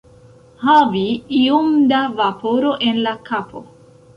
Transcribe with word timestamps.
Havi 0.61 1.03
iom 1.41 1.69
da 1.91 2.01
vaporo 2.23 2.73
en 2.89 2.99
la 3.07 3.17
kapo. 3.31 3.63